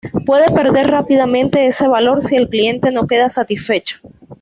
Puede 0.25 0.49
perder 0.49 0.87
rápidamente 0.89 1.67
ese 1.67 1.87
valor 1.87 2.23
si 2.23 2.35
el 2.35 2.49
cliente 2.49 2.89
no 2.89 3.05
queda 3.05 3.29
satisfecho. 3.29 3.97